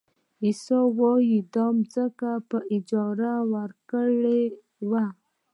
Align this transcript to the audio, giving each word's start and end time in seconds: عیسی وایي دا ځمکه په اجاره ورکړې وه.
عیسی 0.43 0.79
وایي 0.99 1.37
دا 1.53 1.65
ځمکه 1.93 2.31
په 2.49 2.57
اجاره 2.75 3.33
ورکړې 3.53 4.43
وه. 4.89 5.05